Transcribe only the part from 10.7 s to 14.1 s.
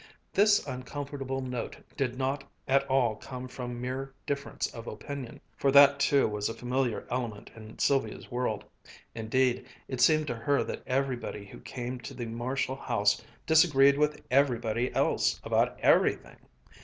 everybody who came to the Marshall house disagreed